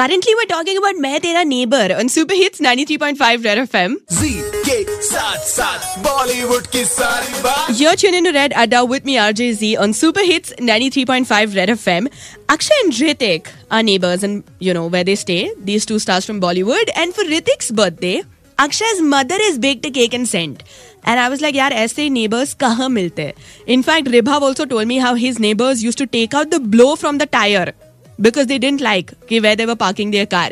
Currently, 0.00 0.34
we're 0.34 0.46
talking 0.46 0.78
about 0.78 0.96
Main 0.96 1.20
Tera 1.20 1.44
Neighbor 1.44 1.94
on 1.94 2.08
Super 2.08 2.32
Hits 2.34 2.58
93.5 2.58 3.44
Red 3.44 3.58
FM. 3.68 3.96
Z 4.18 4.28
के 4.66 5.02
साथ 5.08 5.42
साथ 5.48 5.98
बॉलीवुड 6.04 6.66
की 6.74 6.84
सारी 6.92 7.76
You're 7.80 7.96
tuning 7.96 8.24
to 8.24 8.32
Red 8.32 8.54
Adda 8.62 8.82
with 8.92 9.04
me 9.04 9.16
RJ 9.16 9.52
Z 9.62 9.76
on 9.76 9.92
Super 9.92 10.24
Hits 10.24 10.54
93.5 10.54 11.54
Red 11.54 11.68
FM. 11.74 12.08
Akshay 12.48 12.78
and 12.84 12.94
Hrithik 12.94 13.50
are 13.70 13.82
neighbors 13.82 14.22
and 14.22 14.42
you 14.58 14.72
know 14.72 14.86
where 14.86 15.04
they 15.04 15.16
stay. 15.16 15.52
These 15.58 15.84
two 15.84 15.98
stars 15.98 16.24
from 16.24 16.40
Bollywood 16.40 16.94
and 16.96 17.14
for 17.14 17.24
Hrithik's 17.32 17.70
birthday, 17.70 18.22
Akshay's 18.58 19.02
mother 19.02 19.42
has 19.42 19.58
baked 19.58 19.84
a 19.84 19.90
cake 19.90 20.14
and 20.14 20.26
sent. 20.26 20.64
And 21.04 21.20
I 21.20 21.28
was 21.28 21.42
like, 21.42 21.54
yaar, 21.54 21.72
aise 21.82 21.98
neighbors 22.16 22.54
kaha 22.54 22.88
milte? 22.96 23.34
In 23.66 23.82
fact, 23.82 24.06
Ribhav 24.06 24.50
also 24.50 24.64
told 24.64 24.86
me 24.86 24.96
how 24.96 25.14
his 25.14 25.38
neighbors 25.38 25.82
used 25.82 25.98
to 25.98 26.06
take 26.06 26.32
out 26.32 26.50
the 26.50 26.60
blow 26.78 26.96
from 26.96 27.18
the 27.18 27.26
tire 27.26 27.74
because 28.20 28.46
they 28.46 28.58
didn't 28.58 28.80
like 28.80 29.12
कि 29.26 29.40
where 29.42 29.56
they 29.56 29.66
were 29.66 29.76
parking 29.76 30.10
their 30.10 30.26
car. 30.26 30.50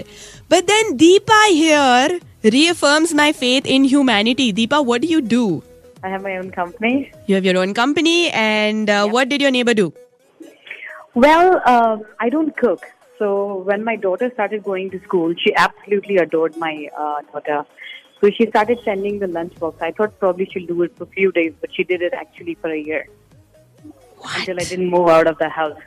But 0.48 0.66
then 0.66 0.96
Deepa 0.98 1.40
here 1.48 2.20
reaffirms 2.42 3.14
my 3.14 3.32
faith 3.32 3.66
in 3.66 3.84
humanity. 3.84 4.52
Deepa, 4.52 4.84
what 4.84 5.02
do 5.02 5.08
you 5.08 5.20
do? 5.20 5.62
I 6.02 6.08
have 6.08 6.22
my 6.22 6.36
own 6.36 6.50
company. 6.50 7.12
You 7.26 7.34
have 7.34 7.44
your 7.44 7.58
own 7.58 7.74
company, 7.74 8.30
and 8.30 8.88
uh, 8.88 9.08
what 9.08 9.28
did 9.28 9.40
your 9.40 9.50
neighbor 9.50 9.74
do? 9.74 9.92
Well, 11.14 11.60
uh, 11.64 11.98
I 12.20 12.28
don't 12.28 12.56
cook. 12.56 12.84
So 13.18 13.62
when 13.64 13.82
my 13.82 13.96
daughter 13.96 14.30
started 14.32 14.62
going 14.62 14.90
to 14.90 15.00
school, 15.00 15.34
she 15.36 15.52
absolutely 15.56 16.18
adored 16.18 16.56
my 16.56 16.88
uh, 16.96 17.22
daughter. 17.32 17.66
So 18.20 18.30
she 18.30 18.46
started 18.48 18.78
sending 18.84 19.18
the 19.18 19.26
lunchbox. 19.26 19.82
I 19.82 19.90
thought 19.90 20.18
probably 20.20 20.48
she'll 20.52 20.66
do 20.66 20.82
it 20.82 20.96
for 20.96 21.04
a 21.04 21.06
few 21.08 21.32
days, 21.32 21.52
but 21.60 21.74
she 21.74 21.82
did 21.82 22.02
it 22.02 22.12
actually 22.12 22.54
for 22.54 22.70
a 22.70 22.78
year 22.78 23.08
until 24.36 24.60
I 24.60 24.64
didn't 24.64 24.90
move 24.90 25.08
out 25.08 25.26
of 25.26 25.38
the 25.38 25.48
house. 25.48 25.80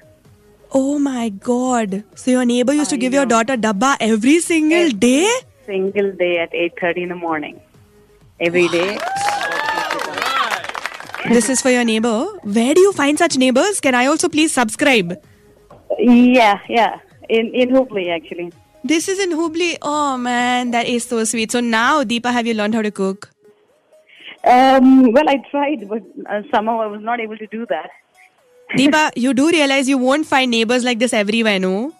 Oh 0.73 0.97
my 0.99 1.29
god. 1.29 2.03
So 2.15 2.31
your 2.31 2.45
neighbor 2.45 2.73
used 2.73 2.89
to 2.91 2.97
give 2.97 3.13
your 3.13 3.25
daughter 3.25 3.57
dabba 3.57 3.97
every 3.99 4.39
single 4.39 4.77
Every 4.77 4.93
day? 4.93 5.29
Single 5.65 6.13
day 6.13 6.37
at 6.39 6.53
8:30 6.53 7.03
in 7.03 7.09
the 7.09 7.15
morning, 7.15 7.59
every 8.39 8.67
day. 8.69 8.97
This 11.29 11.49
is 11.49 11.61
for 11.61 11.69
your 11.69 11.83
neighbor. 11.83 12.15
Where 12.43 12.73
do 12.73 12.81
you 12.81 12.93
find 12.93 13.17
such 13.17 13.37
neighbors? 13.37 13.79
Can 13.79 13.95
I 13.95 14.05
also 14.05 14.29
please 14.29 14.53
subscribe? 14.53 15.13
Yeah, 15.99 16.59
yeah. 16.67 16.99
In 17.29 17.53
in 17.53 17.75
Hooghly 17.75 18.09
actually. 18.09 18.51
This 18.83 19.07
is 19.07 19.19
in 19.19 19.31
Hubli. 19.41 19.77
Oh 19.81 20.17
man, 20.17 20.71
that 20.71 20.87
is 20.87 21.05
so 21.05 21.23
sweet. 21.23 21.51
So 21.51 21.59
now, 21.59 22.03
Deepa, 22.03 22.31
have 22.37 22.47
you 22.47 22.55
learned 22.55 22.73
how 22.73 22.81
to 22.81 22.91
cook? 22.91 23.29
Um, 24.43 25.11
well, 25.11 25.29
I 25.29 25.35
tried, 25.51 25.87
but 25.87 26.01
uh, 26.27 26.41
somehow 26.49 26.79
I 26.81 26.87
was 26.87 27.01
not 27.01 27.19
able 27.19 27.37
to 27.37 27.45
do 27.47 27.67
that. 27.67 27.91
Deepa, 28.77 29.11
you 29.15 29.33
do 29.33 29.49
realize 29.49 29.89
you 29.89 29.97
won't 29.97 30.25
find 30.25 30.49
neighbors 30.51 30.83
like 30.83 30.99
this 30.99 31.13
everywhere, 31.13 31.59
no? 31.59 31.93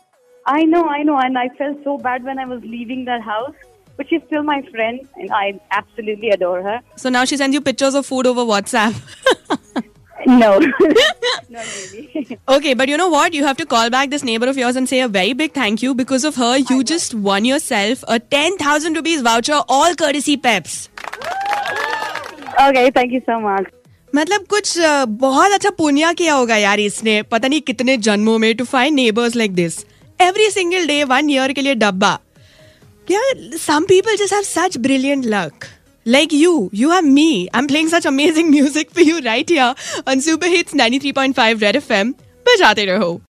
I 0.46 0.64
know, 0.64 0.88
I 0.88 1.04
know, 1.04 1.18
and 1.18 1.38
I 1.38 1.50
felt 1.50 1.84
so 1.84 1.98
bad 1.98 2.24
when 2.24 2.40
I 2.40 2.46
was 2.46 2.62
leaving 2.64 3.06
that 3.06 3.22
house. 3.22 3.54
But 3.98 4.10
she's 4.10 4.22
still 4.28 4.42
my 4.42 4.62
friend, 4.72 5.08
and 5.16 5.32
I 5.32 5.60
absolutely 5.72 6.30
adore 6.30 6.64
her. 6.64 6.80
So 6.96 7.10
now 7.10 7.26
she 7.26 7.38
sends 7.38 7.54
you 7.54 7.62
pictures 7.62 7.94
of 7.94 8.06
food 8.06 8.26
over 8.26 8.42
WhatsApp. 8.42 8.96
No, 10.28 10.60
not 11.50 11.66
really. 11.94 12.38
Okay, 12.48 12.74
but 12.76 12.88
you 12.88 12.96
know 12.96 13.10
what? 13.10 13.34
You 13.34 13.44
have 13.44 13.58
to 13.58 13.66
call 13.66 13.90
back 13.90 14.12
this 14.12 14.24
neighbor 14.24 14.48
of 14.48 14.58
yours 14.58 14.76
and 14.76 14.88
say 14.88 15.02
a 15.02 15.08
very 15.08 15.34
big 15.34 15.54
thank 15.54 15.82
you. 15.82 15.96
Because 15.96 16.24
of 16.24 16.36
her, 16.36 16.58
you 16.58 16.84
just 16.84 17.16
won 17.16 17.44
yourself 17.44 18.04
a 18.08 18.20
10,000 18.20 18.94
rupees 18.94 19.22
voucher, 19.22 19.62
all 19.68 19.96
courtesy 19.96 20.38
Peps. 20.38 20.90
okay, 22.62 22.92
thank 22.92 23.12
you 23.12 23.22
so 23.26 23.40
much. 23.40 23.66
मतलब 24.16 24.46
कुछ 24.50 24.74
बहुत 25.08 25.52
अच्छा 25.52 25.70
पुण्य 25.70 26.14
किया 26.14 26.34
होगा 26.34 26.56
यार 26.56 26.80
इसने। 26.80 27.22
पता 27.22 27.48
नहीं 27.48 27.62
कितने 27.62 27.98
जन्मों 28.08 28.38
में 28.40 28.56
to 28.56 28.66
find 28.66 28.96
neighbours 28.96 29.36
like 29.36 29.54
this 29.56 29.78
every 30.22 30.50
single 30.52 30.88
day 30.88 31.04
one 31.04 31.30
year 31.30 31.54
के 31.54 31.62
लिए 31.62 31.76
डब्बा। 31.76 32.18
यार 33.12 33.58
some 33.58 33.86
people 33.90 34.16
just 34.16 34.34
have 34.34 34.44
such 34.44 34.78
brilliant 34.78 35.26
luck 35.26 35.66
like 36.06 36.32
you 36.34 36.52
you 36.74 36.92
are 36.94 37.04
me. 37.08 37.48
I'm 37.58 37.68
playing 37.70 37.90
such 37.90 38.06
amazing 38.10 38.48
music 38.54 38.94
for 38.94 39.04
you 39.08 39.18
right 39.26 39.52
here 39.56 39.68
on 40.08 40.24
super 40.28 40.48
hits 40.54 40.78
93.5 40.80 41.62
red 41.64 41.78
fm 41.80 42.14
बजाते 42.46 42.86
रहो। 42.86 43.12